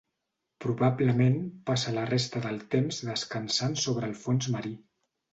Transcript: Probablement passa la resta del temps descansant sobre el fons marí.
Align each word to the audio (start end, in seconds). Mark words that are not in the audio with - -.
Probablement 0.63 1.35
passa 1.69 1.93
la 1.97 2.05
resta 2.09 2.41
del 2.45 2.57
temps 2.75 3.01
descansant 3.09 3.77
sobre 3.83 4.09
el 4.13 4.15
fons 4.23 4.49
marí. 4.57 4.73